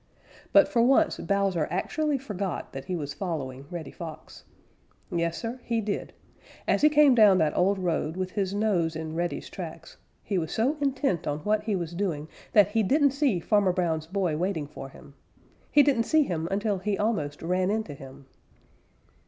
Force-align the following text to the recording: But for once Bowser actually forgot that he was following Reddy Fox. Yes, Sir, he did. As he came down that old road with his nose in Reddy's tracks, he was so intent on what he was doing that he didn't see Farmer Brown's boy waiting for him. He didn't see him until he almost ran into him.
But 0.51 0.67
for 0.67 0.81
once 0.81 1.19
Bowser 1.19 1.67
actually 1.69 2.17
forgot 2.17 2.73
that 2.73 2.85
he 2.85 2.95
was 2.95 3.13
following 3.13 3.67
Reddy 3.69 3.91
Fox. 3.91 4.45
Yes, 5.11 5.37
Sir, 5.37 5.59
he 5.63 5.79
did. 5.79 6.11
As 6.67 6.81
he 6.81 6.89
came 6.89 7.13
down 7.13 7.37
that 7.37 7.55
old 7.55 7.77
road 7.77 8.17
with 8.17 8.31
his 8.31 8.51
nose 8.51 8.95
in 8.95 9.13
Reddy's 9.13 9.47
tracks, 9.47 9.97
he 10.23 10.39
was 10.39 10.51
so 10.51 10.75
intent 10.81 11.27
on 11.27 11.37
what 11.41 11.65
he 11.65 11.75
was 11.75 11.93
doing 11.93 12.27
that 12.51 12.69
he 12.69 12.81
didn't 12.81 13.11
see 13.11 13.39
Farmer 13.39 13.71
Brown's 13.73 14.07
boy 14.07 14.35
waiting 14.35 14.65
for 14.65 14.89
him. 14.89 15.13
He 15.69 15.83
didn't 15.83 16.05
see 16.05 16.23
him 16.23 16.47
until 16.49 16.79
he 16.79 16.97
almost 16.97 17.43
ran 17.43 17.69
into 17.69 17.93
him. 17.93 18.25